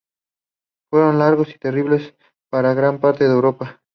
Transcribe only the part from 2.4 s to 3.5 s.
para gran parte de